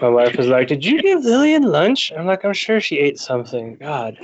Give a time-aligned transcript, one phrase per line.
[0.00, 2.12] My wife was like, Did you give Lillian lunch?
[2.16, 3.76] I'm like, I'm sure she ate something.
[3.76, 4.18] God.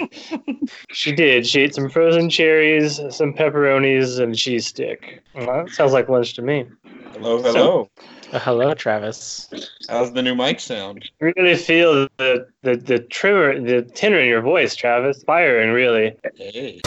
[0.91, 1.47] she did.
[1.47, 5.23] She ate some frozen cherries, some pepperonis, and a cheese stick.
[5.35, 6.67] Well, that sounds like lunch to me.
[7.13, 7.91] Hello, hello.
[8.33, 9.49] Uh, hello, Travis.
[9.89, 11.09] How's the new mic sound?
[11.23, 15.23] I really feel the the the tremor, the tenor in your voice, Travis.
[15.25, 16.17] Firing, really.
[16.37, 16.81] Hey.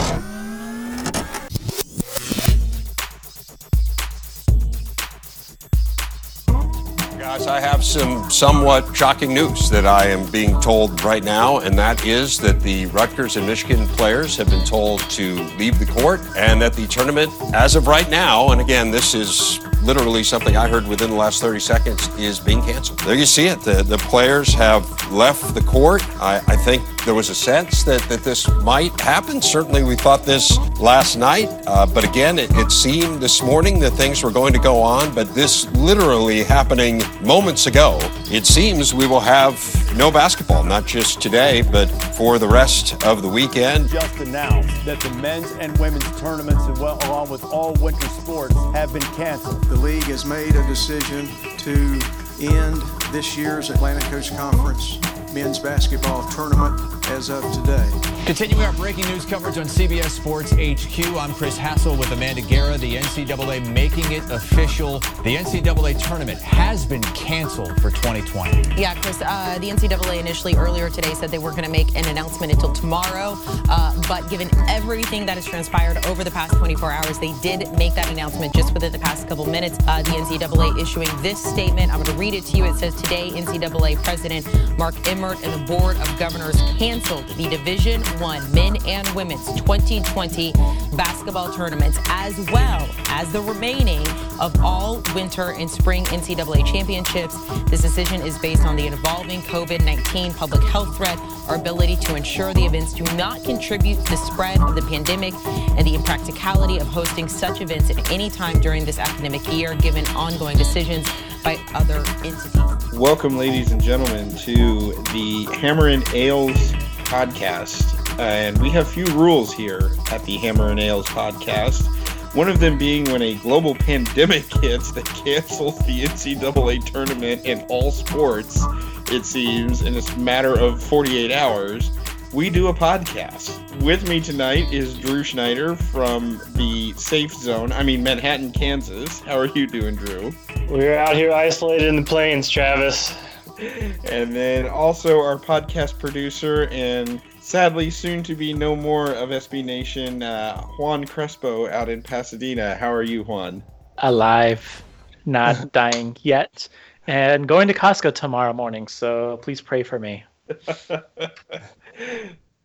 [7.28, 11.78] Guys, I have some somewhat shocking news that I am being told right now, and
[11.78, 16.22] that is that the Rutgers and Michigan players have been told to leave the court
[16.38, 20.68] and that the tournament, as of right now, and again, this is literally something I
[20.68, 23.00] heard within the last 30 seconds, is being canceled.
[23.00, 23.60] There you see it.
[23.60, 26.02] The, the players have left the court.
[26.22, 29.40] I, I think there was a sense that, that this might happen.
[29.40, 33.92] Certainly, we thought this last night, uh, but again, it, it seemed this morning that
[33.92, 37.98] things were going to go on, but this literally happening moments ago.
[38.30, 39.56] It seems we will have
[39.96, 43.88] no basketball, not just today, but for the rest of the weekend.
[43.88, 49.00] Just announced that the men's and women's tournaments, along with all winter sports, have been
[49.16, 49.64] canceled.
[49.64, 51.98] The league has made a decision to
[52.42, 54.98] end this year's Atlantic Coast Conference
[55.32, 57.90] men's basketball tournament as of today.
[58.26, 62.76] Continuing our breaking news coverage on CBS Sports HQ, I'm Chris Hassel with Amanda Guerra.
[62.76, 65.00] The NCAA making it official.
[65.24, 68.78] The NCAA tournament has been canceled for 2020.
[68.78, 72.06] Yeah, Chris, uh, the NCAA initially earlier today said they weren't going to make an
[72.06, 73.34] announcement until tomorrow.
[73.70, 77.94] Uh, but given everything that has transpired over the past 24 hours, they did make
[77.94, 79.78] that announcement just within the past couple minutes.
[79.88, 81.90] Uh, the NCAA issuing this statement.
[81.90, 82.64] I'm going to read it to you.
[82.66, 84.46] It says today, NCAA President
[84.76, 86.60] Mark Emmert and the Board of Governors
[86.98, 90.52] canceled the Division One men and women's 2020
[90.96, 94.04] basketball tournaments, as well as the remaining
[94.40, 97.36] of all winter and spring NCAA championships.
[97.70, 102.52] This decision is based on the evolving COVID-19 public health threat, our ability to ensure
[102.52, 106.88] the events do not contribute to the spread of the pandemic, and the impracticality of
[106.88, 111.06] hosting such events at any time during this academic year, given ongoing decisions
[111.44, 112.52] by other entities.
[112.94, 116.72] Welcome, ladies and gentlemen, to the Hammer and Rails
[117.08, 118.18] podcast.
[118.18, 121.86] And we have few rules here at the Hammer and Rails podcast.
[122.34, 127.62] One of them being when a global pandemic hits that cancels the NCAA tournament in
[127.68, 128.62] all sports,
[129.10, 131.90] it seems, in a matter of 48 hours,
[132.34, 133.82] we do a podcast.
[133.82, 139.20] With me tonight is Drew Schneider from the Safe Zone, I mean, Manhattan, Kansas.
[139.20, 140.32] How are you doing, Drew?
[140.68, 143.16] We're out here isolated in the plains, Travis.
[144.10, 149.64] And then also our podcast producer and sadly soon to be no more of SB
[149.64, 152.76] Nation, uh, Juan Crespo out in Pasadena.
[152.76, 153.62] How are you, Juan?
[153.98, 154.82] Alive,
[155.26, 156.68] not dying yet,
[157.06, 158.86] and going to Costco tomorrow morning.
[158.86, 160.24] So please pray for me.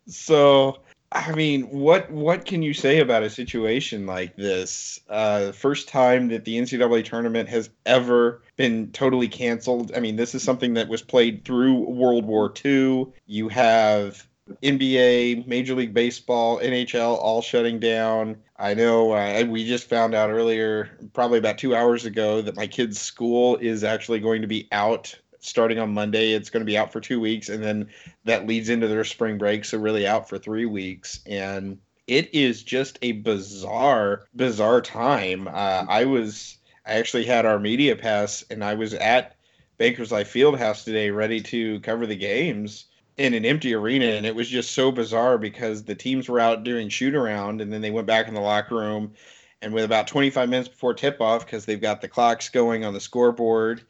[0.07, 0.79] so
[1.13, 4.99] I mean, what what can you say about a situation like this?
[5.07, 9.91] Uh, first time that the NCAA tournament has ever been totally canceled.
[9.95, 13.07] I mean, this is something that was played through World War II.
[13.27, 14.27] You have
[14.63, 18.37] NBA, Major League Baseball, NHL all shutting down.
[18.57, 22.65] I know uh, we just found out earlier, probably about two hours ago, that my
[22.65, 25.15] kid's school is actually going to be out
[25.47, 26.33] starting on Monday.
[26.33, 27.89] It's going to be out for two weeks, and then
[28.25, 31.19] that leads into their spring break, so really out for three weeks.
[31.25, 31.77] And
[32.07, 35.47] it is just a bizarre, bizarre time.
[35.47, 39.35] Uh, I was, I actually had our media pass, and I was at
[39.77, 42.85] Bankers Life Fieldhouse today, ready to cover the games
[43.17, 46.63] in an empty arena, and it was just so bizarre because the teams were out
[46.63, 49.13] doing shoot around, and then they went back in the locker room.
[49.61, 52.93] And with about 25 minutes before tip off, because they've got the clocks going on
[52.93, 53.83] the scoreboard,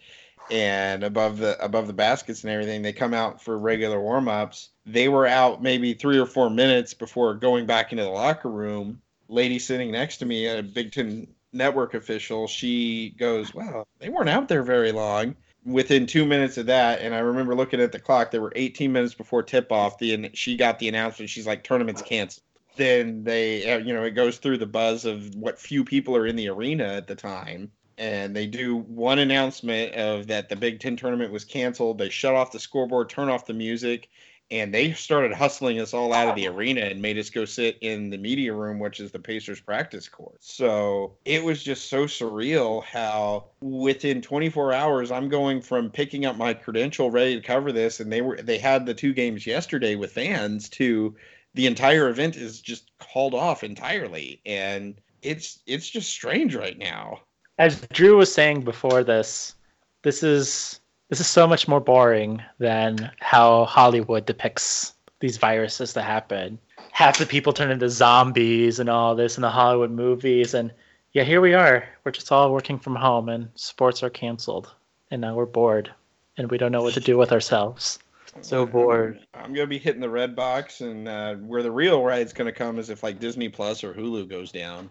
[0.49, 4.69] and above the above the baskets and everything they come out for regular warm-ups.
[4.85, 9.01] They were out maybe three or four minutes before going back into the locker room.
[9.29, 14.29] Lady sitting next to me a big ten network official she goes wow they weren't
[14.29, 15.35] out there very long.
[15.65, 18.91] Within two minutes of that and i remember looking at the clock there were 18
[18.91, 21.29] minutes before tip off the she got the announcement.
[21.29, 22.43] She's like tournament's canceled.
[22.75, 26.27] Then they uh, you know it goes through the buzz of what few people are
[26.27, 30.79] in the arena at the time and they do one announcement of that the Big
[30.79, 31.97] Ten tournament was canceled.
[31.97, 34.09] They shut off the scoreboard, turn off the music,
[34.51, 37.77] and they started hustling us all out of the arena and made us go sit
[37.81, 40.37] in the media room, which is the Pacers practice court.
[40.41, 46.37] So it was just so surreal how within 24 hours I'm going from picking up
[46.37, 49.95] my credential ready to cover this, and they were they had the two games yesterday
[49.95, 51.15] with fans to
[51.55, 57.21] the entire event is just called off entirely, and it's it's just strange right now.
[57.59, 59.55] As Drew was saying before this,
[60.01, 60.79] this is
[61.09, 66.57] this is so much more boring than how Hollywood depicts these viruses that happen.
[66.91, 70.71] Half the people turn into zombies and all this in the Hollywood movies, and
[71.11, 71.87] yeah, here we are.
[72.03, 74.73] We're just all working from home, and sports are canceled,
[75.11, 75.91] and now we're bored,
[76.37, 77.99] and we don't know what to do with ourselves.
[78.41, 79.19] So bored.
[79.35, 82.79] I'm gonna be hitting the red box, and uh, where the real ride's gonna come
[82.79, 84.89] is if like Disney Plus or Hulu goes down.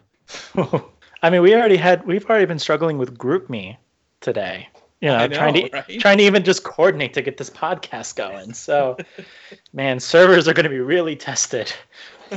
[1.22, 3.76] I mean, we already had we've already been struggling with GroupMe
[4.20, 4.68] today.
[5.00, 6.00] You know, know, trying to right?
[6.00, 8.54] trying to even just coordinate to get this podcast going.
[8.54, 8.96] So,
[9.72, 11.72] man, servers are going to be really tested.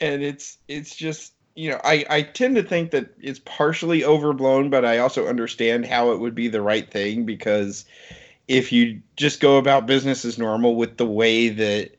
[0.00, 4.70] and it's it's just you know I, I tend to think that it's partially overblown
[4.70, 7.84] but i also understand how it would be the right thing because
[8.48, 11.96] if you just go about business as normal with the way that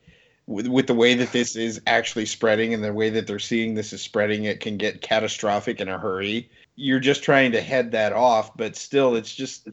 [0.53, 3.73] with, with the way that this is actually spreading and the way that they're seeing
[3.73, 6.50] this is spreading it can get catastrophic in a hurry.
[6.75, 9.67] You're just trying to head that off but still it's just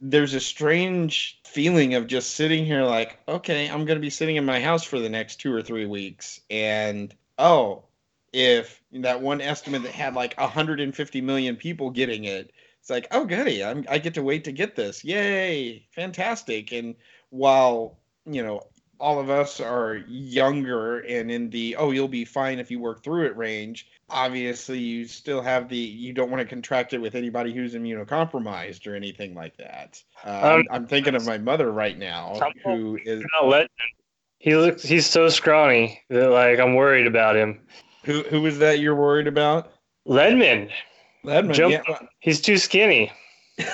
[0.00, 4.36] there's a strange feeling of just sitting here like okay i'm going to be sitting
[4.36, 6.40] in my house for the next two or three weeks.
[6.50, 7.84] And oh
[8.32, 12.50] if that one estimate that had like 150 million people getting it
[12.80, 15.04] it's like oh goody I'm, i get to wait to get this.
[15.04, 16.72] Yay fantastic.
[16.72, 16.96] And
[17.30, 18.62] while you know
[19.02, 23.02] all of us are younger and in the oh you'll be fine if you work
[23.02, 27.16] through it range obviously you still have the you don't want to contract it with
[27.16, 30.00] anybody who's immunocompromised or anything like that.
[30.24, 33.24] I'm, Um, I'm thinking of my mother right now who is
[34.38, 37.60] he looks he's so scrawny that like I'm worried about him.
[38.04, 39.72] who who that you're worried about?
[40.06, 40.70] Ledman,
[41.24, 43.10] Ledman, Jump- yeah, he's too skinny.
[43.56, 43.66] he's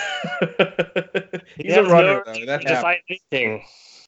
[1.57, 2.33] He a runner no though.
[2.33, 3.21] Reason that to happens.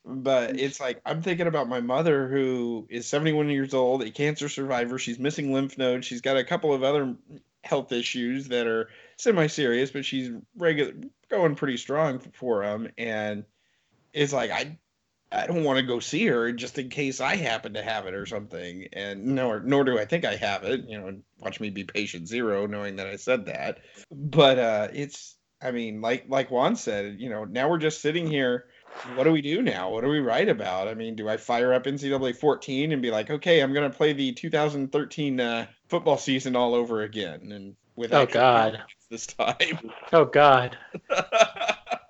[0.05, 4.49] But it's like I'm thinking about my mother who is 71 years old, a cancer
[4.49, 4.97] survivor.
[4.97, 6.07] She's missing lymph nodes.
[6.07, 7.15] She's got a couple of other
[7.63, 10.93] health issues that are semi-serious, but she's regular
[11.29, 12.89] going pretty strong for them.
[12.97, 13.45] And
[14.13, 14.79] it's like I,
[15.31, 18.15] I don't want to go see her just in case I happen to have it
[18.15, 18.87] or something.
[18.93, 20.85] And nor nor do I think I have it.
[20.87, 23.79] You know, watch me be patient zero, knowing that I said that.
[24.11, 28.25] But uh, it's I mean, like like Juan said, you know, now we're just sitting
[28.25, 28.65] here
[29.15, 29.89] what do we do now?
[29.89, 30.87] What do we write about?
[30.87, 33.95] I mean, do I fire up NCAA 14 and be like, okay, I'm going to
[33.95, 38.81] play the 2013 uh, football season all over again and with Oh, God.
[39.09, 39.91] this time?
[40.13, 40.77] Oh God!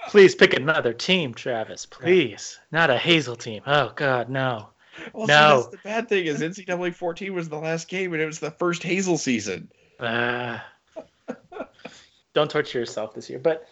[0.10, 1.86] Please pick another team, Travis.
[1.86, 3.62] Please, not a Hazell team.
[3.66, 4.70] Oh God, no.
[5.14, 5.62] well, No.
[5.64, 8.52] see, the bad thing is NCAA 14 was the last game and it was the
[8.52, 9.72] first Hazell season.
[10.00, 10.60] Uh,
[12.34, 13.68] don't torture yourself this year, but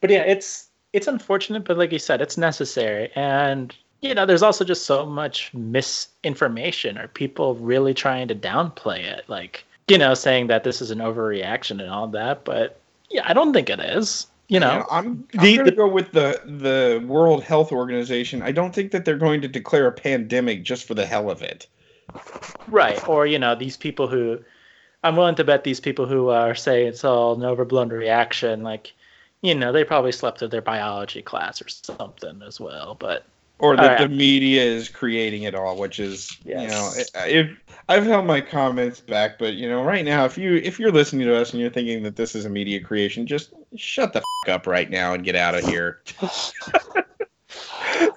[0.00, 4.42] but yeah, it's it's unfortunate, but like you said, it's necessary, and you know, there's
[4.42, 10.14] also just so much misinformation or people really trying to downplay it, like you know,
[10.14, 12.78] saying that this is an overreaction and all that, but
[13.10, 14.26] yeah, I don't think it is.
[14.48, 18.42] You know, I'm, I'm the- going to the- go with the the World Health Organization.
[18.42, 21.40] I don't think that they're going to declare a pandemic just for the hell of
[21.42, 21.66] it.
[22.68, 23.06] Right.
[23.08, 24.38] Or, you know, these people who
[25.04, 28.92] I'm willing to bet these people who are say it's all an overblown reaction, like,
[29.42, 32.96] you know, they probably slept through their biology class or something as well.
[32.98, 33.24] But
[33.58, 33.98] or that All right.
[34.10, 37.50] the media is creating it all, which is you know, if
[37.88, 41.26] I've held my comments back, but you know, right now, if you if you're listening
[41.26, 44.48] to us and you're thinking that this is a media creation, just shut the f-
[44.48, 46.02] up right now and get out of here.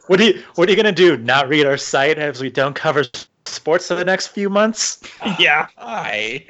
[0.07, 1.17] what are you what are you gonna do?
[1.17, 3.03] Not read our site as we don't cover
[3.55, 4.99] sports for the next few months?
[5.39, 6.45] yeah, hi.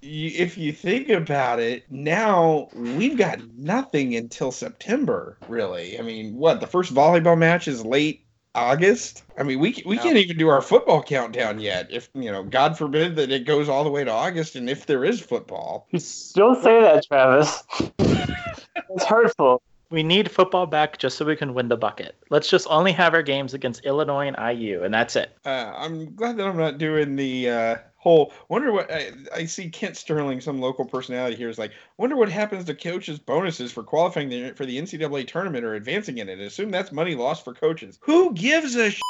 [0.00, 5.36] You, if you think about it, now we've got nothing until September.
[5.48, 9.24] Really, I mean, what the first volleyball match is late August.
[9.38, 11.88] I mean, we we can't even do our football countdown yet.
[11.90, 14.86] If you know, God forbid that it goes all the way to August, and if
[14.86, 15.88] there is football,
[16.34, 17.62] Don't say that, Travis.
[17.98, 19.62] it's hurtful.
[19.92, 22.16] We need football back just so we can win the bucket.
[22.30, 25.36] Let's just only have our games against Illinois and IU, and that's it.
[25.44, 28.32] uh, I'm glad that I'm not doing the uh, whole.
[28.48, 29.68] Wonder what I, I see.
[29.68, 31.72] Kent Sterling, some local personality here, is like.
[31.98, 36.16] Wonder what happens to coaches' bonuses for qualifying the, for the NCAA tournament or advancing
[36.16, 36.40] in it.
[36.40, 37.98] Assume that's money lost for coaches.
[38.00, 38.90] Who gives a?
[38.92, 39.00] Sh-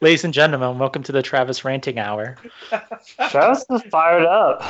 [0.00, 2.36] Ladies and gentlemen, welcome to the Travis Ranting Hour.
[3.30, 4.62] Travis is fired up.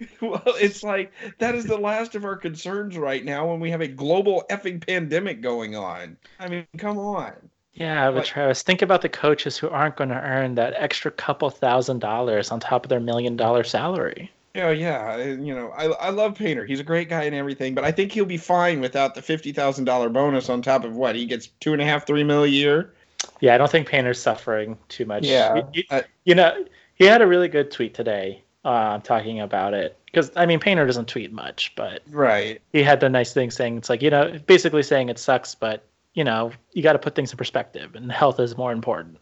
[0.20, 3.80] Well, it's like that is the last of our concerns right now when we have
[3.80, 6.16] a global effing pandemic going on.
[6.38, 7.32] I mean, come on.
[7.74, 11.10] Yeah, but Like- Travis, think about the coaches who aren't going to earn that extra
[11.10, 14.30] couple thousand dollars on top of their million dollar salary.
[14.54, 15.16] Yeah, yeah.
[15.18, 16.64] You know, I I love Painter.
[16.64, 19.52] He's a great guy and everything, but I think he'll be fine without the fifty
[19.52, 22.44] thousand dollar bonus on top of what he gets two and a half, three mil
[22.44, 22.92] a year.
[23.40, 25.24] Yeah, I don't think Painter's suffering too much.
[25.24, 26.64] Yeah, You, you- I- you know,
[26.94, 29.98] he had a really good tweet today uh, talking about it.
[30.06, 32.60] Because, I mean, Painter doesn't tweet much, but Right.
[32.72, 35.84] he had the nice thing saying it's like, you know, basically saying it sucks, but,
[36.14, 39.18] you know, you got to put things in perspective and health is more important.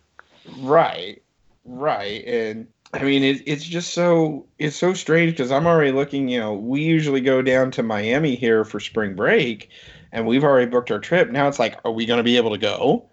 [0.59, 1.23] Right,
[1.65, 6.29] right, and I mean it, it's just so it's so strange because I'm already looking.
[6.29, 9.71] You know, we usually go down to Miami here for spring break,
[10.13, 11.31] and we've already booked our trip.
[11.31, 13.11] Now it's like, are we going to be able to go?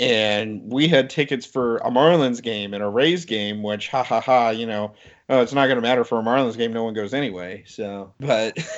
[0.00, 4.22] And we had tickets for a Marlins game and a Rays game, which ha ha
[4.22, 4.94] ha, you know,
[5.30, 6.72] oh, it's not going to matter for a Marlins game.
[6.72, 7.64] No one goes anyway.
[7.66, 8.58] So, but.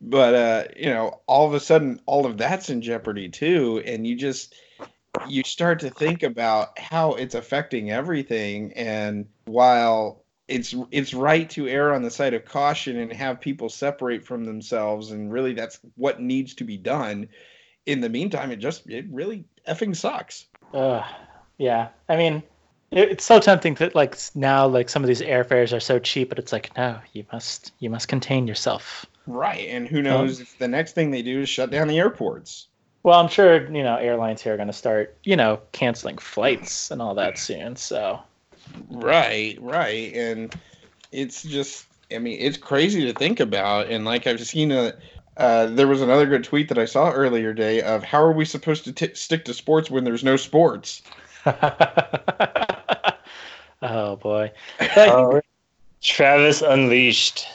[0.00, 4.06] but uh you know all of a sudden all of that's in jeopardy too and
[4.06, 4.54] you just
[5.28, 11.66] you start to think about how it's affecting everything and while it's it's right to
[11.66, 15.80] err on the side of caution and have people separate from themselves and really that's
[15.96, 17.28] what needs to be done
[17.86, 21.04] in the meantime it just it really effing sucks Ugh,
[21.56, 21.88] yeah.
[22.08, 22.42] I mean,
[22.90, 26.38] it's so tempting that like now, like some of these airfares are so cheap, but
[26.38, 29.06] it's like, no, you must, you must contain yourself.
[29.26, 32.68] right and who knows if the next thing they do is shut down the airports
[33.02, 36.90] Well, I'm sure you know airlines here are going to start, you know, canceling flights
[36.90, 37.76] and all that soon.
[37.76, 38.20] So
[38.90, 40.12] Right, right.
[40.14, 40.54] And
[41.12, 43.88] it's just, I mean, it's crazy to think about.
[43.88, 44.94] And like I've seen a,
[45.36, 48.44] uh, there was another good tweet that I saw earlier day of how are we
[48.44, 51.02] supposed to t- stick to sports when there's no sports?
[53.82, 54.50] oh boy,
[54.96, 55.40] Oh,
[56.02, 57.46] Travis Unleashed.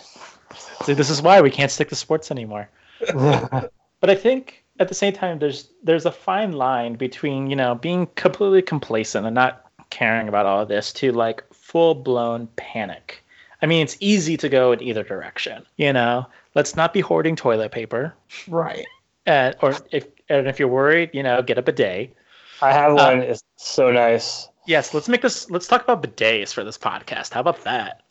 [0.84, 2.70] See, this is why we can't stick to sports anymore.
[3.13, 7.75] but I think at the same time, there's there's a fine line between you know
[7.75, 13.24] being completely complacent and not caring about all of this to like full blown panic.
[13.62, 15.65] I mean, it's easy to go in either direction.
[15.77, 18.13] You know, let's not be hoarding toilet paper.
[18.48, 18.86] Right.
[19.25, 22.15] And, or if and if you're worried, you know, get up a bidet.
[22.62, 23.20] I have one.
[23.20, 24.50] Uh, it's so nice.
[24.65, 25.50] Yes, let's make this.
[25.50, 27.34] Let's talk about bidets for this podcast.
[27.34, 28.03] How about that?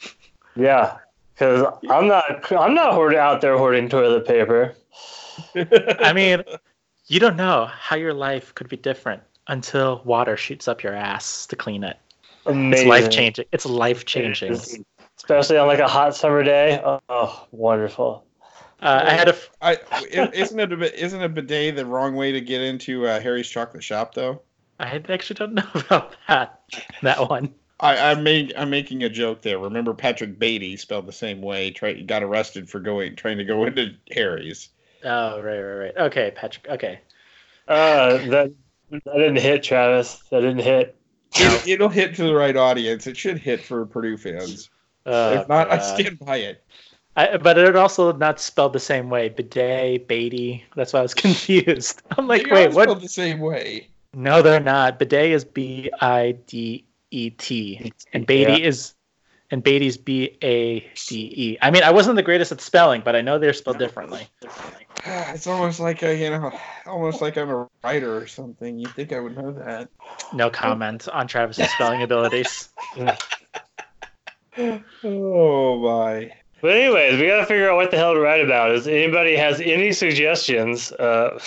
[0.55, 0.99] Yeah,
[1.35, 2.53] because I'm not.
[2.53, 4.75] I'm not hoarding out there hoarding toilet paper.
[6.01, 6.43] I mean,
[7.07, 11.47] you don't know how your life could be different until water shoots up your ass
[11.47, 11.99] to clean it.
[12.47, 12.79] Amazing.
[12.79, 13.45] It's life changing.
[13.53, 14.85] It's life changing.
[15.17, 16.81] Especially on like a hot summer day.
[16.85, 18.25] Oh, oh, wonderful.
[18.83, 19.33] Uh, I had a.
[19.33, 22.61] f- I, i- isn't it a bit, isn't a bidet the wrong way to get
[22.61, 24.43] into uh, Harry's Chocolate Shop though?
[24.83, 26.61] I actually don't know about that.
[27.03, 27.55] That one.
[27.81, 29.59] I, I'm make, I'm making a joke there.
[29.59, 31.71] Remember Patrick Bade spelled the same way.
[31.71, 34.69] Try, got arrested for going trying to go into Harry's.
[35.05, 35.97] Oh right, right, right.
[35.97, 36.69] Okay, Patrick.
[36.69, 37.01] Okay.
[37.67, 38.53] Uh, that
[38.91, 40.23] that didn't hit, Travis.
[40.31, 40.97] That didn't hit.
[41.35, 43.07] It, it'll hit to the right audience.
[43.07, 44.71] It should hit for Purdue fans.
[45.07, 46.65] Oh, if not, I stand by it.
[47.17, 49.29] I, but it also not spelled the same way.
[49.29, 50.65] Bidet, Beatty.
[50.77, 52.03] That's why I was confused.
[52.17, 52.85] I'm like, They wait, what?
[52.85, 53.89] spelled the same way.
[54.15, 54.99] No, they're not.
[54.99, 58.69] Bidet is B I D E T, and Bade Yeah.
[58.69, 58.95] is,
[59.51, 61.59] and Bade's B A D E.
[61.63, 64.29] I mean, I wasn't the greatest at spelling, but I know they're spelled differently.
[65.05, 66.53] It's almost like a, you know,
[66.87, 68.79] almost like I'm a writer or something.
[68.79, 69.89] You'd think I would know that.
[70.33, 72.69] No comment on Travis's spelling abilities.
[75.03, 76.31] Oh my.
[76.61, 78.71] But anyways, we gotta figure out what the hell to write about.
[78.73, 80.93] Is anybody has any suggestions?
[80.93, 81.41] Uh,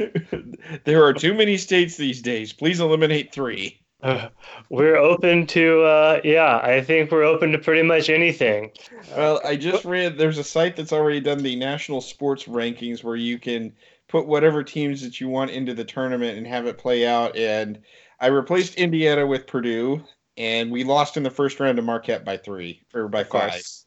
[0.84, 2.52] there are too many states these days.
[2.52, 3.80] Please eliminate three.
[4.70, 5.82] we're open to.
[5.82, 8.70] Uh, yeah, I think we're open to pretty much anything.
[9.14, 13.16] Well, I just read there's a site that's already done the national sports rankings where
[13.16, 13.72] you can
[14.08, 17.36] put whatever teams that you want into the tournament and have it play out.
[17.36, 17.80] And
[18.18, 20.02] I replaced Indiana with Purdue,
[20.36, 23.50] and we lost in the first round to Marquette by three or by Of five.
[23.50, 23.86] course.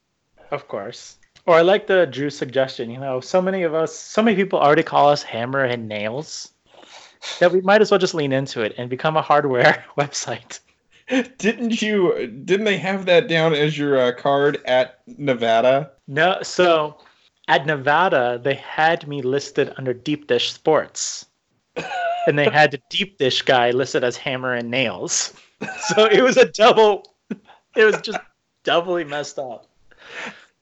[0.50, 1.18] Of course.
[1.46, 2.90] Or I like the Drew suggestion.
[2.90, 6.52] You know, so many of us, so many people already call us hammer and nails
[7.38, 10.60] that we might as well just lean into it and become a hardware website.
[11.38, 12.26] Didn't you?
[12.44, 15.90] Didn't they have that down as your uh, card at Nevada?
[16.08, 16.98] No, so
[17.48, 21.26] at Nevada, they had me listed under Deep Dish Sports.
[22.26, 25.32] and they had the Deep Dish guy listed as Hammer and Nails.
[25.94, 27.04] So it was a double,
[27.74, 28.18] it was just
[28.64, 29.66] doubly messed up.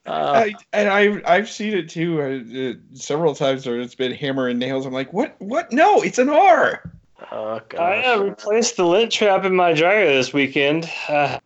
[0.06, 4.12] Uh, I, and I I've seen it too uh, uh, several times where it's been
[4.12, 4.84] hammer and nails.
[4.84, 5.36] I'm like, what?
[5.38, 5.72] What?
[5.72, 6.82] No, it's an R.
[7.30, 10.90] oh, I uh, replaced the lint trap in my dryer this weekend.
[11.08, 11.38] Uh,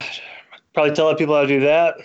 [0.72, 1.96] Probably telling people how to do that.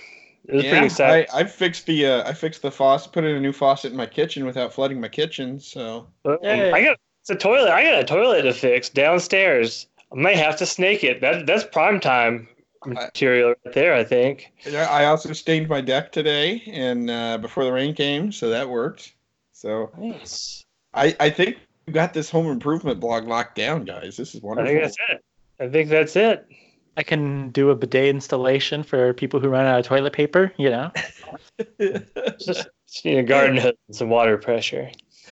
[0.46, 1.28] It was pretty exciting.
[1.34, 3.98] I, I fixed the uh, I fixed the faucet, put in a new faucet in
[3.98, 5.60] my kitchen without flooding my kitchen.
[5.60, 6.72] So um, Hey.
[6.72, 7.70] I got it's a toilet.
[7.70, 9.88] I got a toilet to fix downstairs.
[10.12, 11.22] I might have to snake it.
[11.22, 12.48] That that's prime time
[12.86, 13.94] material right there.
[13.94, 14.52] I think.
[14.66, 18.70] Yeah, I also stained my deck today and uh, before the rain came, so that
[18.70, 19.14] worked.
[19.54, 20.64] So Nice.
[20.94, 24.18] I I think we got this home improvement blog locked down, guys.
[24.18, 24.70] This is wonderful.
[24.70, 24.96] I wonderful.
[24.98, 25.24] think that's it.
[25.64, 26.48] I think that's it.
[26.98, 30.54] I can do a bidet installation for people who run out of toilet paper.
[30.58, 30.92] You know.
[32.40, 34.90] Just, just need a garden hose and some water pressure.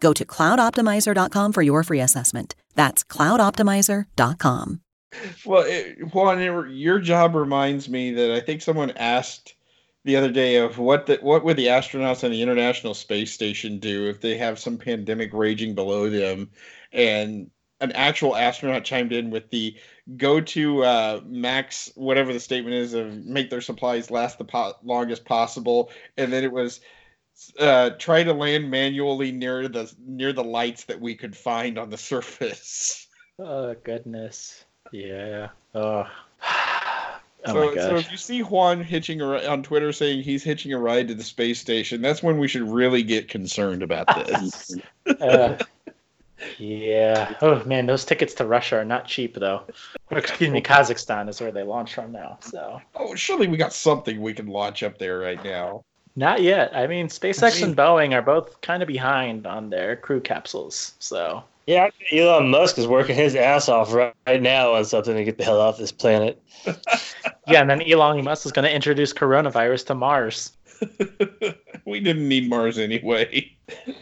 [0.00, 2.54] Go to cloudoptimizer.com for your free assessment.
[2.74, 4.80] That's cloudoptimizer.com.
[5.44, 9.54] Well, it, Juan, it, your job reminds me that I think someone asked
[10.04, 13.78] the other day of what the, what would the astronauts on the International Space Station
[13.78, 16.50] do if they have some pandemic raging below them,
[16.92, 17.50] and
[17.80, 19.76] an actual astronaut chimed in with the
[20.16, 24.74] go to uh, max whatever the statement is of make their supplies last the po-
[24.82, 26.80] longest possible, and then it was
[27.58, 31.90] uh, try to land manually near the near the lights that we could find on
[31.90, 33.06] the surface.
[33.38, 34.64] Oh goodness.
[34.92, 35.48] Yeah.
[35.74, 36.06] Oh.
[37.46, 40.78] Oh so, so if you see Juan hitching a, on Twitter saying he's hitching a
[40.78, 44.76] ride to the space station, that's when we should really get concerned about this.
[45.20, 45.56] Uh,
[46.58, 47.34] yeah.
[47.40, 49.62] Oh man, those tickets to Russia are not cheap though.
[50.10, 52.38] Excuse me, Kazakhstan is where they launch from now.
[52.40, 55.84] So oh, surely we got something we can launch up there right now.
[56.18, 56.74] Not yet.
[56.76, 60.94] I mean, SpaceX and Boeing are both kind of behind on their crew capsules.
[60.98, 65.22] So Yeah, Elon Musk is working his ass off right, right now on something to
[65.22, 66.42] get the hell off this planet.
[67.46, 70.52] yeah, and then Elon Musk is going to introduce coronavirus to Mars.
[71.86, 73.56] we didn't need Mars anyway.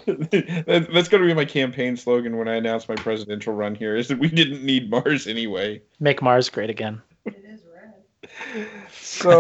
[0.07, 4.09] that's going to be my campaign slogan when I announce my presidential run here: is
[4.09, 5.83] that we didn't need Mars anyway.
[6.01, 7.03] Make Mars great again.
[7.27, 8.69] It is red.
[9.01, 9.39] So,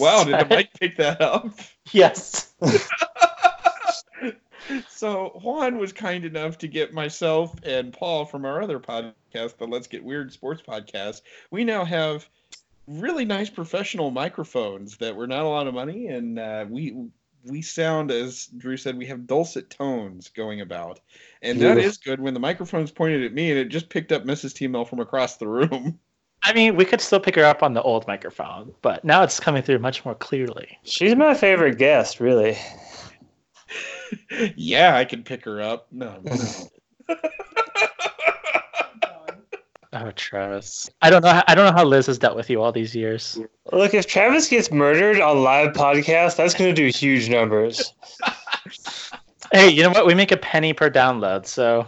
[0.00, 1.52] wow, did the mic pick that up?
[1.92, 2.52] Yes.
[4.88, 9.66] So Juan was kind enough to get myself and Paul from our other podcast, the
[9.66, 11.22] Let's Get Weird Sports podcast.
[11.50, 12.28] We now have
[12.86, 16.94] really nice professional microphones that were not a lot of money, and uh, we
[17.44, 21.00] we sound as Drew said, we have dulcet tones going about,
[21.42, 24.24] and that is good when the microphone's pointed at me and it just picked up
[24.24, 24.54] Mrs.
[24.54, 25.98] T Mel from across the room.
[26.42, 29.38] I mean, we could still pick her up on the old microphone, but now it's
[29.38, 30.78] coming through much more clearly.
[30.84, 32.56] She's my favorite guest, really.
[34.56, 35.86] yeah, I can pick her up.
[35.92, 37.16] No, no.
[39.92, 40.88] Oh, Travis.
[41.02, 41.32] I don't know.
[41.32, 43.40] How, I don't know how Liz has dealt with you all these years.
[43.72, 47.92] Look, if Travis gets murdered on live podcast, that's going to do huge numbers.
[49.52, 50.06] Hey, you know what?
[50.06, 51.86] We make a penny per download, so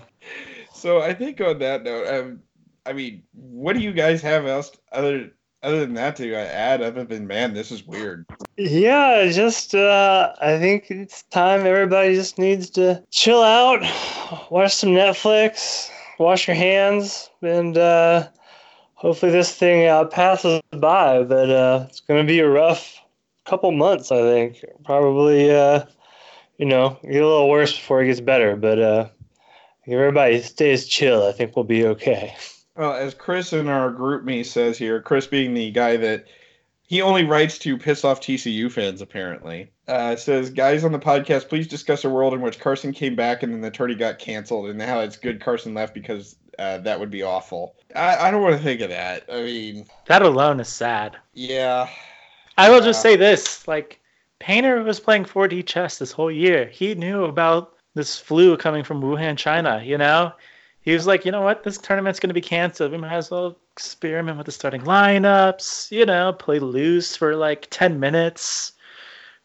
[0.75, 2.41] So I think on that note, um,
[2.85, 5.31] I mean, what do you guys have else other
[5.63, 6.83] other than that to add?
[6.83, 8.27] Other than man, this is weird.
[8.57, 13.81] Yeah, just uh, I think it's time everybody just needs to chill out,
[14.51, 18.29] watch some Netflix, wash your hands, and uh,
[18.95, 21.23] hopefully this thing uh, passes by.
[21.23, 23.01] But uh, it's gonna be a rough
[23.45, 24.65] couple months, I think.
[24.85, 25.85] Probably, uh,
[26.59, 28.57] you know, get a little worse before it gets better.
[28.57, 29.09] But uh,
[29.85, 32.35] if everybody stays chill, I think we'll be okay.
[32.77, 36.27] Well, as Chris in our GroupMe says here, Chris being the guy that
[36.87, 39.71] he only writes to piss off TCU fans, apparently.
[39.89, 43.43] Uh, says, guys on the podcast, please discuss a world in which Carsen came back
[43.43, 46.99] and then the tourney got canceled, and how it's good Carsen left because uh, that
[46.99, 47.75] would be awful.
[47.95, 49.25] I, I don't want to think of that.
[49.31, 51.17] I mean, that alone is sad.
[51.35, 51.89] yeah.
[52.59, 53.99] I will just say this: like
[54.39, 56.67] Painter was playing 4D chess this whole year.
[56.67, 59.83] He knew about this flu coming from Wuhan, China.
[59.83, 60.33] You know,
[60.83, 62.93] he was like, you know what, this tournament's going to be canceled.
[62.93, 65.91] We might as well experiment with the starting lineups.
[65.91, 68.73] You know, play loose for like 10 minutes.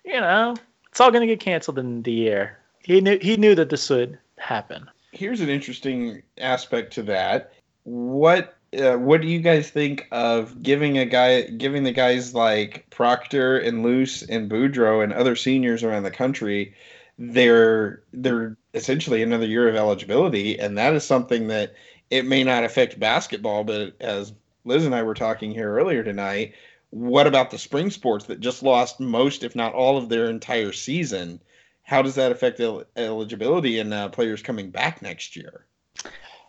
[0.03, 0.55] You know,
[0.89, 2.57] It's all going to get canceled in the year.
[2.81, 4.89] He knew he knew that this would happen.
[5.11, 7.53] Here's an interesting aspect to that.
[7.83, 12.87] What uh, what do you guys think of giving a guy giving the guys like
[12.89, 16.73] Proctor and Luce and Boudreaux and other seniors around the country
[17.17, 21.73] they're they're essentially another year of eligibility and that is something that
[22.09, 24.33] it may not affect basketball but as
[24.65, 26.53] Liz and I were talking here earlier tonight
[26.89, 30.71] what about the spring sports that just lost most if not all of their entire
[30.71, 31.41] season
[31.83, 35.65] how does that affect el- eligibility and uh, players coming back next year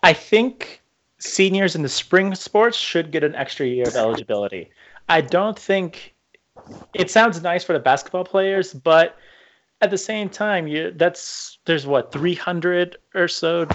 [0.02, 0.82] I think
[1.18, 4.70] seniors in the spring sports should get an extra year of eligibility.
[5.08, 6.14] I don't think
[6.94, 9.16] it sounds nice for the basketball players, but
[9.80, 13.66] at the same time, you that's there's what 300 or so,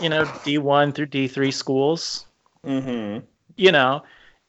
[0.00, 2.26] you know, D1 through D3 schools.
[2.64, 3.24] Mm-hmm.
[3.56, 4.02] You know,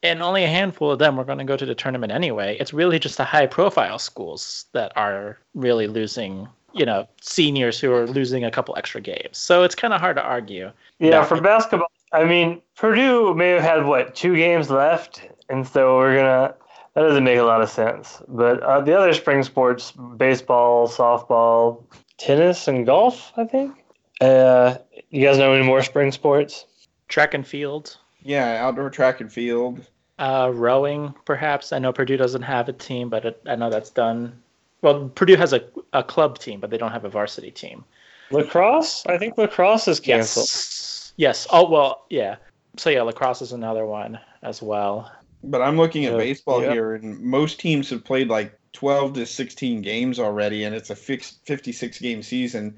[0.04, 2.58] and only a handful of them are going to go to the tournament anyway.
[2.60, 7.92] It's really just the high profile schools that are really losing you know seniors who
[7.92, 9.38] are losing a couple extra games.
[9.38, 10.72] So it's kind of hard to argue.
[11.00, 15.98] Yeah, for basketball, I mean Purdue may have had what two games left, and so
[15.98, 16.56] we're gonna.
[16.94, 18.22] That doesn't make a lot of sense.
[18.28, 21.84] But uh, the other spring sports, baseball, softball,
[22.18, 23.76] tennis, and golf, I think.
[24.20, 24.78] Uh,
[25.10, 26.66] you guys know any more spring sports?
[27.08, 27.98] Track and field.
[28.22, 29.86] Yeah, outdoor track and field.
[30.20, 31.74] Uh, rowing, perhaps.
[31.74, 34.40] I know Purdue doesn't have a team, but it, I know that's done.
[34.82, 37.84] Well, Purdue has a, a club team, but they don't have a varsity team.
[38.32, 39.06] Lacrosse?
[39.08, 40.48] I think lacrosse is canceled.
[40.48, 41.14] Yes.
[41.18, 41.48] Yes.
[41.52, 42.36] Oh well, yeah.
[42.78, 45.12] So yeah, lacrosse is another one as well.
[45.44, 46.74] But I'm looking at So, baseball yeah.
[46.74, 50.96] here, and most teams have played like 12 to 16 games already, and it's a
[50.96, 52.78] fixed 56 game season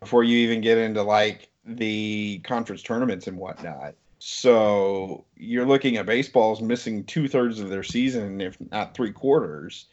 [0.00, 3.94] before you even get into like the conference tournaments and whatnot.
[4.18, 9.86] So you're looking at baseball's missing two thirds of their season, if not three quarters.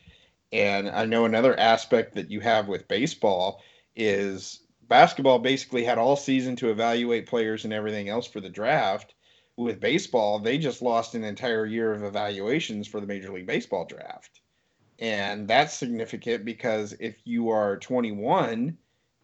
[0.52, 3.62] And I know another aspect that you have with baseball
[3.96, 9.14] is basketball basically had all season to evaluate players and everything else for the draft.
[9.58, 13.86] With baseball, they just lost an entire year of evaluations for the Major League Baseball
[13.86, 14.42] draft.
[15.00, 18.78] And that's significant because if you are 21,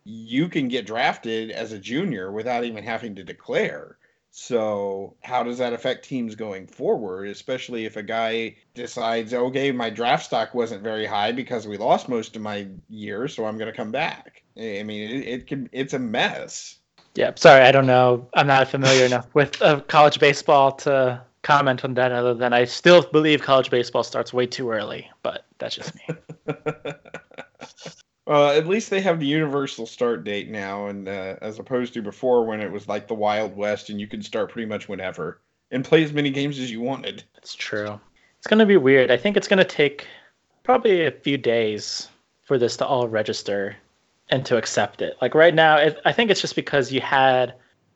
[0.04, 3.98] you can get drafted as a junior without even having to declare.
[4.36, 9.92] So, how does that affect teams going forward, especially if a guy decides, okay, my
[9.92, 13.72] draft stock wasn't very high because we lost most of my year, so I'm going
[13.72, 14.42] to come back?
[14.58, 16.80] I mean, it, it can it's a mess.
[17.16, 17.32] Yeah.
[17.36, 18.28] Sorry, I don't know.
[18.34, 22.12] I'm not familiar enough with uh, college baseball to comment on that.
[22.12, 26.08] Other than I still believe college baseball starts way too early, but that's just me.
[28.26, 32.02] Well, at least they have the universal start date now, and uh, as opposed to
[32.02, 35.42] before when it was like the Wild West and you could start pretty much whenever
[35.72, 37.24] and play as many games as you wanted.
[37.38, 38.00] It's true.
[38.38, 39.12] It's going to be weird.
[39.12, 40.08] I think it's going to take
[40.64, 42.08] probably a few days
[42.44, 43.76] for this to all register
[44.30, 45.16] and to accept it.
[45.22, 47.54] Like right now, it, I think it's just because you had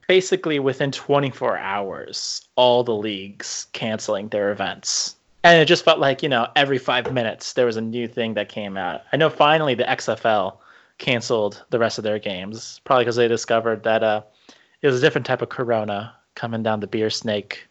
[0.07, 5.15] basically within 24 hours all the leagues canceling their events.
[5.43, 8.33] And it just felt like, you know, every five minutes there was a new thing
[8.33, 9.01] that came out.
[9.11, 10.57] I know finally the XFL
[10.97, 14.21] canceled the rest of their games, probably because they discovered that uh,
[14.81, 17.67] it was a different type of corona coming down the beer snake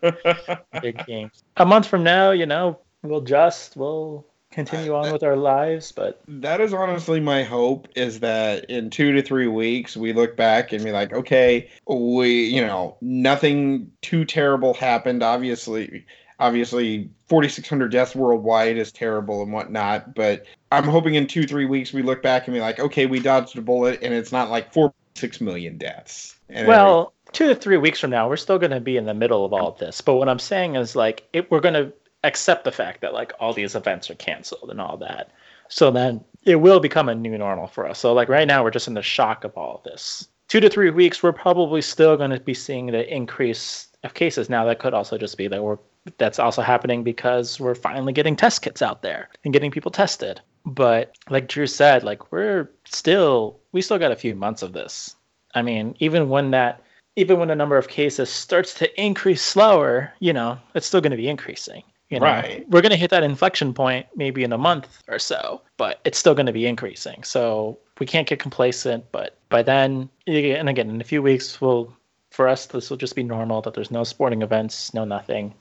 [0.82, 1.42] big games.
[1.56, 6.20] A month from now, you know, we'll just we'll continue on with our lives, but
[6.26, 10.72] That is honestly my hope is that in two to three weeks we look back
[10.72, 15.22] and be like, okay, we, you know, nothing too terrible happened.
[15.22, 16.04] Obviously,
[16.40, 20.14] obviously, 4,600 deaths worldwide is terrible and whatnot.
[20.14, 23.20] But I'm hoping in two, three weeks we look back and be like, okay, we
[23.20, 26.36] dodged a bullet and it's not like four, six million deaths.
[26.48, 29.14] And well, two to three weeks from now, we're still going to be in the
[29.14, 30.00] middle of all of this.
[30.00, 31.92] But what I'm saying is, like, it, we're going to
[32.24, 35.32] accept the fact that like all these events are canceled and all that.
[35.68, 37.98] So then it will become a new normal for us.
[37.98, 40.28] So like right now, we're just in the shock of all of this.
[40.48, 44.50] Two to three weeks, we're probably still going to be seeing the increase of cases.
[44.50, 45.78] Now that could also just be that we're
[46.18, 50.40] that's also happening because we're finally getting test kits out there and getting people tested.
[50.64, 55.14] But like Drew said, like we're still we still got a few months of this.
[55.54, 56.82] I mean, even when that
[57.16, 61.10] even when the number of cases starts to increase slower, you know, it's still going
[61.10, 61.82] to be increasing.
[62.10, 62.68] You know, Right.
[62.68, 66.18] we're going to hit that inflection point maybe in a month or so, but it's
[66.18, 67.22] still going to be increasing.
[67.22, 69.04] So we can't get complacent.
[69.12, 71.94] But by then, and again, in a few weeks, we'll
[72.32, 75.54] for us this will just be normal that there's no sporting events, no nothing,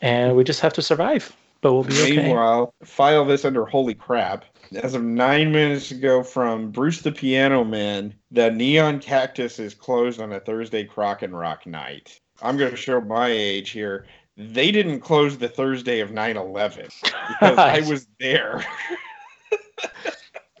[0.00, 1.34] and we just have to survive.
[1.60, 2.16] But we'll be okay.
[2.16, 4.44] Meanwhile, file this under holy crap.
[4.82, 10.20] As of nine minutes ago from Bruce the Piano Man, the Neon Cactus is closed
[10.20, 12.20] on a Thursday Crock and Rock night.
[12.42, 14.06] I'm going to show my age here.
[14.40, 16.88] They didn't close the Thursday of 9 11
[17.28, 18.64] because I was there.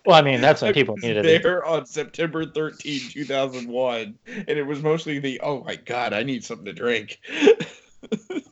[0.04, 1.42] Well, I mean, that's when people needed it.
[1.42, 6.44] there on September 13, 2001, and it was mostly the oh my god, I need
[6.44, 7.18] something to drink.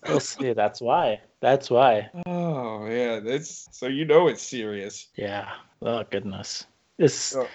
[0.07, 0.53] We'll see.
[0.53, 1.21] That's why.
[1.41, 2.11] That's why.
[2.27, 5.07] oh yeah, that's so you know it's serious.
[5.17, 5.51] Yeah.
[5.83, 6.67] Oh goodness.
[6.99, 7.47] This So-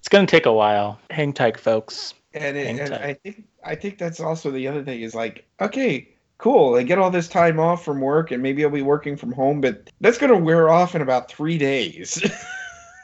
[0.00, 0.98] it's gonna take a while.
[1.10, 2.14] Hang tight, folks.
[2.34, 3.00] And, it, Hang and tight.
[3.02, 6.08] I think I think that's also the other thing is like okay,
[6.40, 9.32] cool, I get all this time off from work, and maybe I'll be working from
[9.32, 12.22] home, but that's gonna wear off in about three days.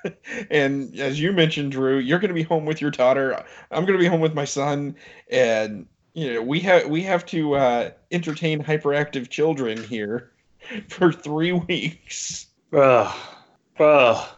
[0.50, 3.44] and as you mentioned, Drew, you're gonna be home with your daughter.
[3.70, 4.96] I'm gonna be home with my son,
[5.30, 10.32] and you know we have we have to uh, entertain hyperactive children here
[10.88, 12.46] for three weeks.
[12.72, 13.14] Ugh.
[13.78, 14.28] Ugh.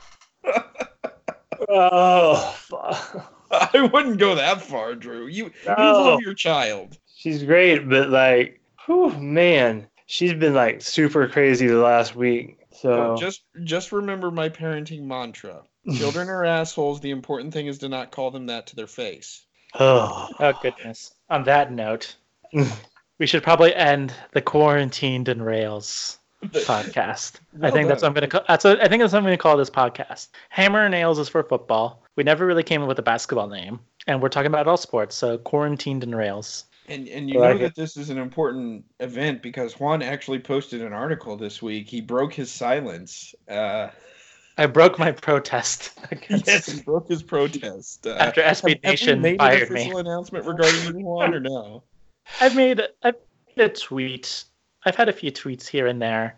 [1.69, 3.35] oh, fuck.
[3.51, 5.27] I wouldn't go that far, Drew.
[5.27, 6.99] You you love your child.
[7.15, 12.59] She's great, but like, whew, man, she's been like super crazy the last week.
[12.73, 15.63] So just just remember my parenting mantra.
[15.95, 17.01] Children are assholes.
[17.01, 19.47] The important thing is to not call them that to their face.
[19.79, 21.15] oh, Oh goodness.
[21.31, 22.17] On that note,
[23.19, 27.35] we should probably end the quarantined and rails podcast.
[27.57, 28.09] I Well think that's what.
[28.09, 28.45] I'm gonna call.
[28.49, 30.29] That's what, I think that's what I'm gonna call this podcast.
[30.49, 32.03] Hammer and nails is for football.
[32.17, 35.17] We never really came up with a basketball name, and we're talking about all sports.
[35.17, 36.65] So quarantined and rails.
[36.89, 37.69] And and you I like know it.
[37.69, 41.89] that this is an important event because Juan actually posted an article this week.
[41.89, 43.35] He broke his silence.
[43.49, 43.89] Uh,
[44.57, 46.47] I broke my protest against.
[46.49, 48.07] yes, he broke his protest.
[48.07, 49.81] Uh, After SB have- have we Nation made fired an me.
[49.83, 51.83] official announcement regarding Juan, or no?
[52.41, 53.15] I've made I've
[53.57, 54.45] made a tweet.
[54.85, 56.37] I've had a few tweets here and there,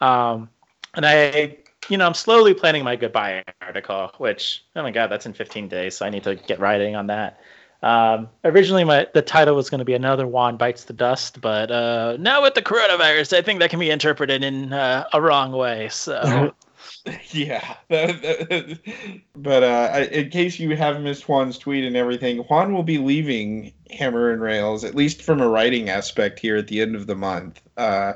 [0.00, 0.50] um,
[0.94, 1.56] and I,
[1.88, 4.10] you know, I'm slowly planning my goodbye article.
[4.18, 7.06] Which, oh my god, that's in 15 days, so I need to get writing on
[7.08, 7.40] that.
[7.86, 11.70] Um, originally, my the title was going to be another Juan bites the dust, but
[11.70, 15.52] uh, now with the coronavirus, I think that can be interpreted in uh, a wrong
[15.52, 15.88] way.
[15.90, 16.52] So
[17.30, 22.98] Yeah, but uh, in case you have missed Juan's tweet and everything, Juan will be
[22.98, 27.06] leaving Hammer and Rails, at least from a writing aspect, here at the end of
[27.06, 28.14] the month, uh,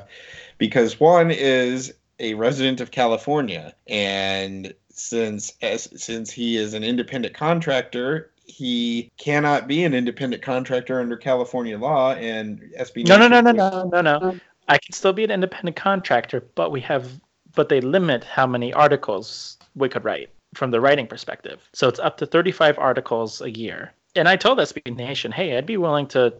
[0.57, 7.33] because Juan is a resident of California, and since as, since he is an independent
[7.33, 13.07] contractor, he cannot be an independent contractor under California law, and SB.
[13.07, 14.39] no, no, no, no, no, no, no.
[14.67, 17.09] I can still be an independent contractor, but we have,
[17.55, 21.67] but they limit how many articles we could write from the writing perspective.
[21.73, 23.93] So it's up to 35 articles a year.
[24.15, 26.33] And I told SB Nation, hey, I'd be willing to,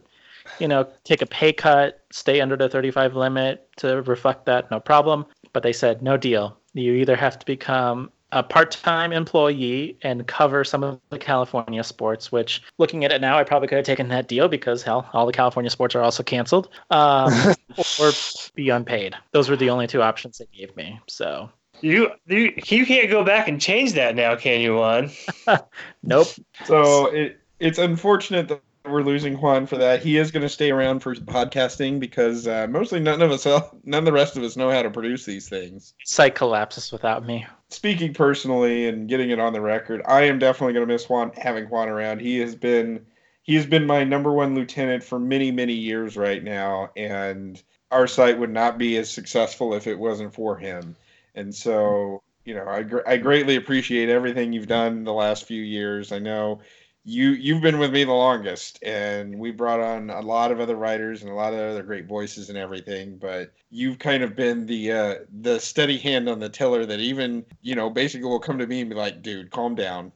[0.59, 4.79] you know, take a pay cut, stay under the 35 limit to reflect that, no
[4.79, 5.25] problem.
[5.53, 6.57] But they said, no deal.
[6.73, 12.31] You either have to become a part-time employee and cover some of the California sports.
[12.31, 15.25] Which, looking at it now, I probably could have taken that deal because hell, all
[15.25, 17.33] the California sports are also canceled, um,
[17.99, 18.11] or
[18.55, 19.15] be unpaid.
[19.31, 20.99] Those were the only two options they gave me.
[21.07, 21.49] So,
[21.81, 25.11] you you you can't go back and change that now, can you, Juan?
[26.03, 26.27] nope.
[26.65, 30.01] So it it's unfortunate that we're losing Juan for that.
[30.01, 33.45] He is going to stay around for podcasting because uh, mostly none of us,
[33.83, 35.93] none of the rest of us know how to produce these things.
[36.03, 37.45] Site collapses without me.
[37.69, 41.31] Speaking personally and getting it on the record, I am definitely going to miss Juan
[41.37, 42.21] having Juan around.
[42.21, 43.05] He has been
[43.43, 48.07] he has been my number one lieutenant for many many years right now, and our
[48.07, 50.95] site would not be as successful if it wasn't for him.
[51.35, 55.61] And so, you know, I gr- I greatly appreciate everything you've done the last few
[55.61, 56.11] years.
[56.11, 56.59] I know
[57.03, 60.75] you you've been with me the longest and we brought on a lot of other
[60.75, 64.67] writers and a lot of other great voices and everything but you've kind of been
[64.67, 68.59] the uh the steady hand on the tiller that even you know basically will come
[68.59, 70.11] to me and be like dude calm down.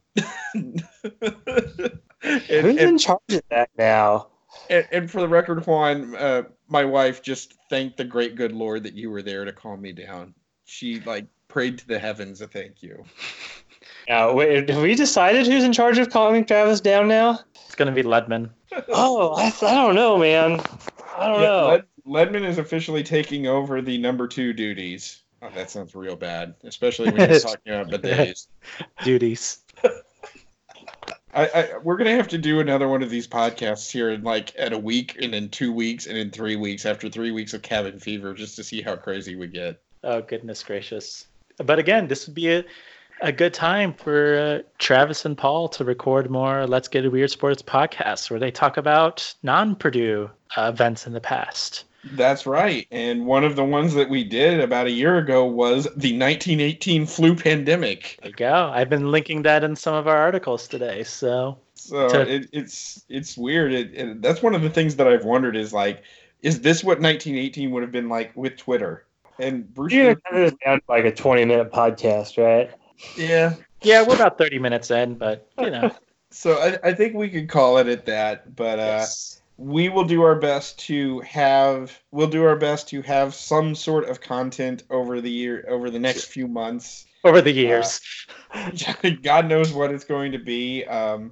[2.50, 4.30] And, Who's in charge of that now?
[4.72, 8.82] and, and for the record juan uh my wife just thanked the great good lord
[8.82, 10.34] that you were there to calm me down.
[10.64, 13.04] She like prayed to the heavens to thank you
[14.08, 17.40] Now, wait, have we decided who's in charge of calming Travis down now?
[17.66, 18.50] It's going to be Ledman.
[18.90, 20.62] Oh, I, I don't know, man.
[21.18, 21.68] I don't Yeah, know.
[22.06, 25.24] Led, Ledman is officially taking over the number two duties.
[25.42, 28.48] Oh, that sounds real bad, especially when he's talking about bidets.
[29.04, 29.60] Duties.
[31.34, 34.54] I, I, we're gonna have to do another one of these podcasts here in like
[34.58, 36.86] at a week, and in two weeks, and in three weeks.
[36.86, 39.82] After three weeks of cabin fever, just to see how crazy we get.
[40.06, 41.28] Oh goodness gracious!
[41.58, 42.64] But again, this would be a,
[43.22, 47.32] a good time for uh, Travis and Paul to record more Let's Get a Weird
[47.32, 51.86] Sports podcasts where they talk about non-Purdue uh, events in the past.
[52.12, 52.88] That's right.
[52.92, 57.06] And one of the ones that we did about a year ago was the 1918
[57.08, 58.20] flu pandemic.
[58.22, 58.72] There you go.
[58.72, 61.04] I've been linking that in some of our articles today.
[61.04, 63.74] So So To- it, it's it's weird.
[63.74, 66.04] It, it, that's one of the things that I've wondered is like,
[66.44, 69.06] is this what 1918 would have been like with Twitter?
[69.40, 72.70] And Bruce, You're gonna cut this down to like a 20 minute podcast, right?
[73.18, 75.92] Yeah, Yeah, we're about 30 minutes in, but you know.
[76.32, 78.58] So I, I think we could call it at that.
[78.58, 79.06] But uh,
[79.58, 84.10] we will do our best to have we'll do our best to have some sort
[84.10, 87.06] of content over the year over the next few months.
[87.24, 88.02] Over the years.
[88.54, 88.72] Uh,
[89.24, 90.84] God knows what it's going to be.
[90.86, 91.32] Um,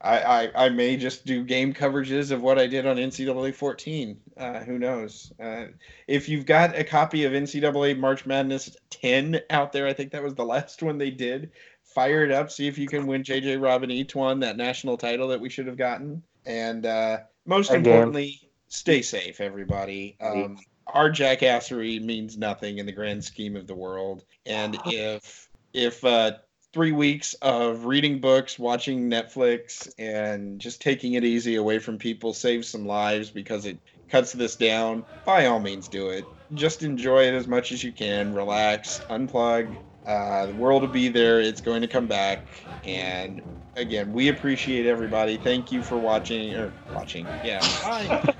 [0.00, 4.20] I, I, I may just do game coverages of what I did on NCAA 14.
[4.36, 5.32] Uh, who knows?
[5.42, 5.66] Uh,
[6.06, 10.22] if you've got a copy of NCAA March Madness 10 out there, I think that
[10.22, 11.50] was the last one they did.
[11.82, 15.40] Fire it up, see if you can win JJ Robin E'Twaun, that national title that
[15.40, 16.22] we should have gotten.
[16.46, 17.78] And uh, most game.
[17.78, 20.16] importantly, stay safe, everybody.
[20.20, 24.24] Um, our jackassery means nothing in the grand scheme of the world.
[24.46, 26.32] And if if uh,
[26.72, 32.32] three weeks of reading books, watching Netflix, and just taking it easy away from people
[32.32, 33.78] saves some lives because it
[34.08, 36.24] cuts this down, by all means do it.
[36.54, 38.32] Just enjoy it as much as you can.
[38.34, 39.76] Relax, unplug.
[40.06, 41.40] Uh, the world will be there.
[41.40, 42.46] It's going to come back.
[42.84, 43.42] And
[43.78, 45.36] again, we appreciate everybody.
[45.36, 47.26] Thank you for watching or watching.
[47.44, 48.24] Yeah.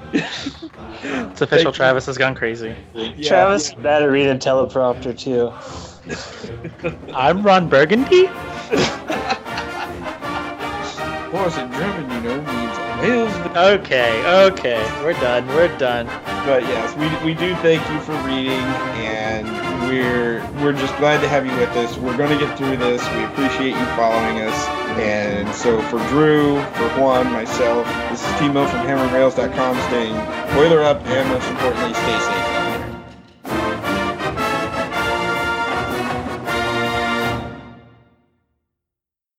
[1.03, 1.71] It's official.
[1.71, 2.75] Travis has gone crazy.
[3.23, 5.53] Travis bad at reading a teleprompter too.
[7.15, 8.27] I'm Ron Burgundy.
[11.31, 13.57] Boys and German, you know, means whales.
[13.57, 15.47] Okay, okay, we're done.
[15.49, 16.07] We're done.
[16.47, 19.18] But yes, we, we do thank you for reading, and
[19.89, 21.97] we're we're just glad to have you with us.
[21.97, 23.03] We're going to get through this.
[23.15, 24.69] We appreciate you following us.
[25.01, 30.15] And so for Drew, for Juan, myself, this is Timo from HammerRails.com saying
[30.55, 32.48] boiler up and most importantly, stay safe.